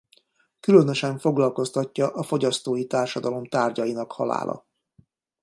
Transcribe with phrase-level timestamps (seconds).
[0.59, 4.65] Különösen foglalkoztatja a fogyasztói társadalom tárgyainak halála.